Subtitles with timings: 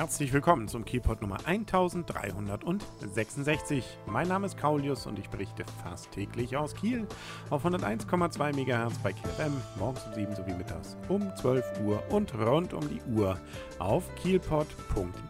[0.00, 3.84] Herzlich willkommen zum Kielpot Nummer 1366.
[4.06, 7.06] Mein Name ist Kaulius und ich berichte fast täglich aus Kiel
[7.50, 12.34] auf 101,2 MHz bei Kiel FM, morgens um 7 sowie mittags um 12 Uhr und
[12.34, 13.38] rund um die Uhr
[13.78, 15.29] auf kielpot.de.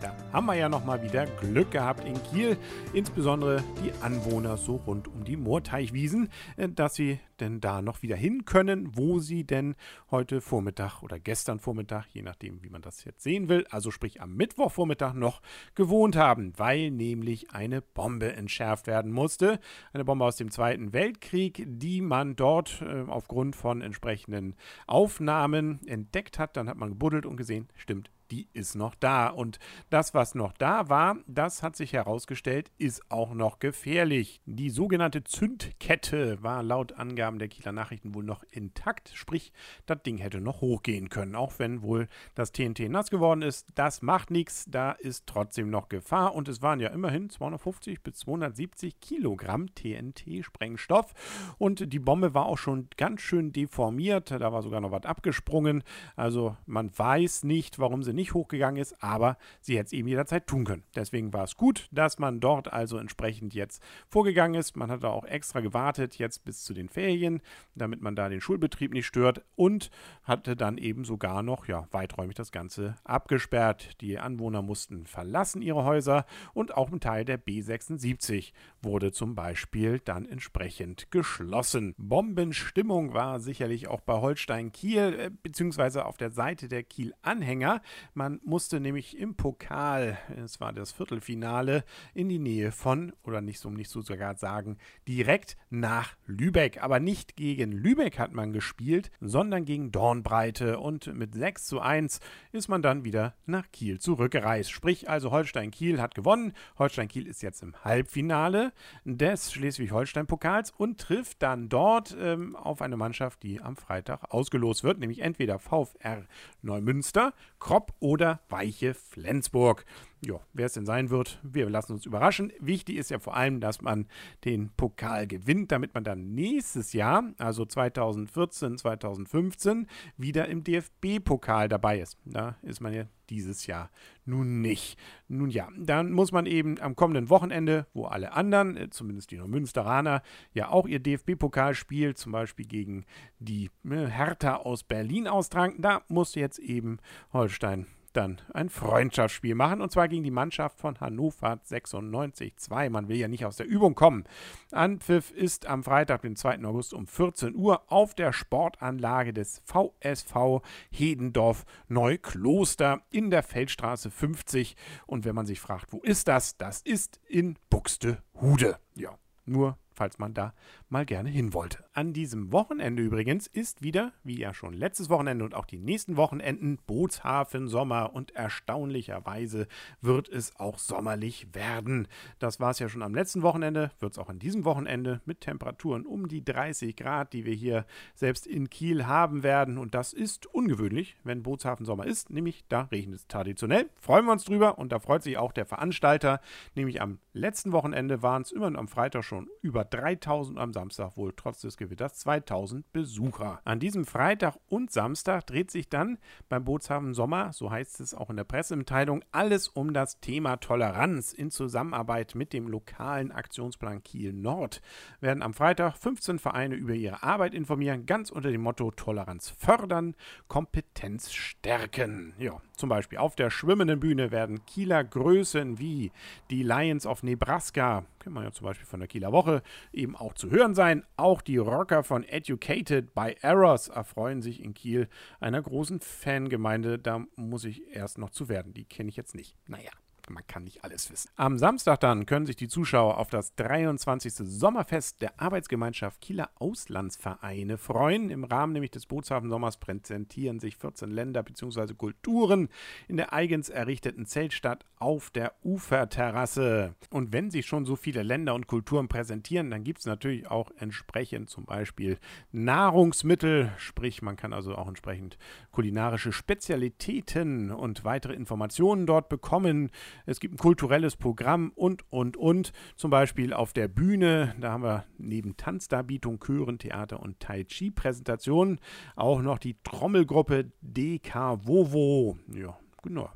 [0.00, 2.56] Da haben wir ja nochmal wieder Glück gehabt in Kiel,
[2.92, 8.14] insbesondere die Anwohner so rund um die Moorteichwiesen, äh, dass sie denn da noch wieder
[8.16, 9.74] hin können, wo sie denn
[10.10, 14.20] heute Vormittag oder gestern Vormittag, je nachdem, wie man das jetzt sehen will, also sprich
[14.20, 15.42] am Mittwochvormittag noch
[15.74, 19.58] gewohnt haben, weil nämlich eine Bombe entschärft werden musste.
[19.92, 24.54] Eine Bombe aus dem Zweiten Weltkrieg, die man dort äh, aufgrund von entsprechenden
[24.86, 26.56] Aufnahmen entdeckt hat.
[26.56, 29.28] Dann hat man gebuddelt und gesehen, stimmt, die ist noch da.
[29.28, 29.58] Und
[29.90, 34.40] das, was noch da war, das hat sich herausgestellt, ist auch noch gefährlich.
[34.46, 39.52] Die sogenannte Zündkette war laut Angaben der Kieler Nachrichten wohl noch intakt, sprich,
[39.84, 43.66] das Ding hätte noch hochgehen können, auch wenn wohl das TNT nass geworden ist.
[43.74, 48.14] Das macht nichts, da ist trotzdem noch Gefahr und es waren ja immerhin 250 bis
[48.20, 51.12] 270 Kilogramm TNT-Sprengstoff
[51.58, 55.82] und die Bombe war auch schon ganz schön deformiert, da war sogar noch was abgesprungen.
[56.16, 60.06] Also man weiß nicht, warum sie nicht nicht hochgegangen ist, aber sie hätte es eben
[60.06, 60.84] jederzeit tun können.
[60.94, 64.76] Deswegen war es gut, dass man dort also entsprechend jetzt vorgegangen ist.
[64.76, 67.42] Man hat auch extra gewartet, jetzt bis zu den Ferien,
[67.74, 69.90] damit man da den Schulbetrieb nicht stört und
[70.22, 74.00] hatte dann eben sogar noch ja, weiträumig das Ganze abgesperrt.
[74.00, 79.98] Die Anwohner mussten verlassen ihre Häuser und auch ein Teil der B76 wurde zum Beispiel
[79.98, 81.94] dann entsprechend geschlossen.
[81.98, 87.82] Bombenstimmung war sicherlich auch bei Holstein Kiel, äh, beziehungsweise auf der Seite der Kiel-Anhänger.
[88.14, 93.60] Man musste nämlich im Pokal, es war das Viertelfinale, in die Nähe von, oder nicht
[93.60, 94.78] so, nicht so sogar sagen,
[95.08, 96.82] direkt nach Lübeck.
[96.82, 100.78] Aber nicht gegen Lübeck hat man gespielt, sondern gegen Dornbreite.
[100.78, 102.20] Und mit 6 zu 1
[102.52, 104.70] ist man dann wieder nach Kiel zurückgereist.
[104.70, 106.52] Sprich also Holstein-Kiel hat gewonnen.
[106.78, 108.72] Holstein-Kiel ist jetzt im Halbfinale
[109.04, 114.98] des Schleswig-Holstein-Pokals und trifft dann dort ähm, auf eine Mannschaft, die am Freitag ausgelost wird,
[114.98, 116.24] nämlich entweder VfR
[116.62, 119.84] Neumünster, Kropp oder Weiche Flensburg.
[120.24, 122.52] Ja, wer es denn sein wird, wir lassen uns überraschen.
[122.60, 124.06] Wichtig ist ja vor allem, dass man
[124.44, 131.98] den Pokal gewinnt, damit man dann nächstes Jahr, also 2014, 2015, wieder im DFB-Pokal dabei
[131.98, 132.18] ist.
[132.24, 133.90] Da ist man ja dieses Jahr
[134.24, 134.96] nun nicht.
[135.26, 139.38] Nun ja, dann muss man eben am kommenden Wochenende, wo alle anderen, äh, zumindest die
[139.38, 140.22] Münsteraner,
[140.52, 143.06] ja auch ihr DFB-Pokalspiel, zum Beispiel gegen
[143.40, 146.98] die äh, Hertha aus Berlin austragen, da muss jetzt eben
[147.32, 147.86] Holstein
[148.16, 152.90] dann ein Freundschaftsspiel machen und zwar gegen die Mannschaft von Hannover 96-2.
[152.90, 154.24] Man will ja nicht aus der Übung kommen.
[154.70, 156.64] Anpfiff ist am Freitag, den 2.
[156.64, 164.76] August um 14 Uhr auf der Sportanlage des VSV Hedendorf Neukloster in der Feldstraße 50.
[165.06, 166.56] Und wenn man sich fragt, wo ist das?
[166.56, 168.78] Das ist in Buxtehude.
[168.94, 170.54] Ja, nur falls man da
[170.88, 171.84] mal gerne hin wollte.
[171.94, 176.16] An diesem Wochenende übrigens ist wieder, wie ja schon letztes Wochenende und auch die nächsten
[176.16, 179.66] Wochenenden, Bootshafen Sommer und erstaunlicherweise
[180.00, 182.08] wird es auch sommerlich werden.
[182.38, 185.42] Das war es ja schon am letzten Wochenende, wird es auch an diesem Wochenende mit
[185.42, 189.76] Temperaturen um die 30 Grad, die wir hier selbst in Kiel haben werden.
[189.76, 193.90] Und das ist ungewöhnlich, wenn Bootshafen Sommer ist, nämlich da regnet es traditionell.
[194.00, 196.40] Freuen wir uns drüber und da freut sich auch der Veranstalter,
[196.74, 201.34] nämlich am letzten Wochenende waren es immer am Freitag schon über 3000 am Samstag wohl
[201.36, 203.60] trotz des Gewitters 2000 Besucher.
[203.64, 208.30] An diesem Freitag und Samstag dreht sich dann beim Bootshafen Sommer, so heißt es auch
[208.30, 214.32] in der Pressemitteilung, alles um das Thema Toleranz in Zusammenarbeit mit dem lokalen Aktionsplan Kiel
[214.32, 214.80] Nord.
[215.20, 220.14] Werden am Freitag 15 Vereine über ihre Arbeit informieren, ganz unter dem Motto Toleranz fördern,
[220.46, 222.32] Kompetenz stärken.
[222.38, 226.12] Ja, zum Beispiel auf der schwimmenden Bühne werden Kieler Größen wie
[226.48, 229.62] die Lions of Nebraska, kennt man ja zum Beispiel von der Kieler Woche,
[229.92, 231.04] eben auch zu hören sein.
[231.16, 235.08] Auch die Rocker von Educated by Errors erfreuen sich in Kiel
[235.40, 236.98] einer großen Fangemeinde.
[236.98, 238.72] Da muss ich erst noch zu werden.
[238.74, 239.56] Die kenne ich jetzt nicht.
[239.66, 239.90] Naja
[240.30, 241.30] man kann nicht alles wissen.
[241.36, 244.34] Am Samstag dann können sich die Zuschauer auf das 23.
[244.34, 248.30] Sommerfest der Arbeitsgemeinschaft Kieler Auslandsvereine freuen.
[248.30, 251.94] Im Rahmen nämlich des Bootshafen-Sommers präsentieren sich 14 Länder bzw.
[251.94, 252.68] Kulturen
[253.08, 256.94] in der eigens errichteten Zeltstadt auf der Uferterrasse.
[257.10, 260.70] Und wenn sich schon so viele Länder und Kulturen präsentieren, dann gibt es natürlich auch
[260.76, 262.18] entsprechend zum Beispiel
[262.52, 265.38] Nahrungsmittel, sprich man kann also auch entsprechend
[265.70, 269.90] kulinarische Spezialitäten und weitere Informationen dort bekommen.
[270.26, 272.72] Es gibt ein kulturelles Programm und, und, und.
[272.96, 278.80] Zum Beispiel auf der Bühne, da haben wir neben Tanzdarbietung, Chören, Theater und Tai Chi-Präsentationen
[279.16, 282.38] auch noch die Trommelgruppe DK Vovo.
[282.52, 283.30] Ja, Genau.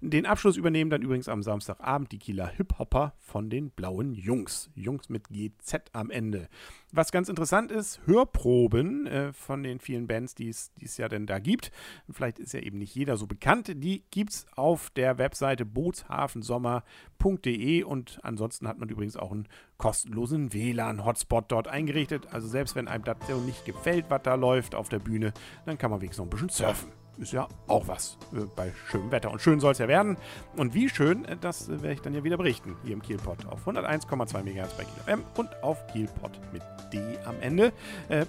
[0.00, 4.70] Den Abschluss übernehmen dann übrigens am Samstagabend die Kieler Hip-Hopper von den Blauen Jungs.
[4.74, 6.48] Jungs mit GZ am Ende.
[6.90, 11.38] Was ganz interessant ist, Hörproben äh, von den vielen Bands, die es ja denn da
[11.38, 11.70] gibt.
[12.10, 13.70] Vielleicht ist ja eben nicht jeder so bekannt.
[13.74, 20.54] Die gibt es auf der Webseite bootshafensommer.de und ansonsten hat man übrigens auch einen kostenlosen
[20.54, 22.28] WLAN-Hotspot dort eingerichtet.
[22.32, 25.34] Also selbst wenn einem das so nicht gefällt, was da läuft auf der Bühne,
[25.66, 29.10] dann kann man wenigstens noch ein bisschen surfen ist ja auch was äh, bei schönem
[29.10, 29.30] Wetter.
[29.30, 30.16] Und schön soll es ja werden.
[30.56, 33.46] Und wie schön, äh, das äh, werde ich dann ja wieder berichten hier im Kielpot
[33.46, 36.62] auf 101,2 MHz bei KielFM und auf Kielpot mit
[36.92, 37.72] D am Ende.
[38.08, 38.26] Äh,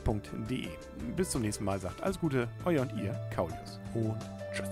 [0.50, 0.68] .de.
[1.16, 3.80] Bis zum nächsten Mal sagt alles Gute, euer und ihr, Kaulius.
[3.94, 4.18] Und
[4.54, 4.70] tschüss.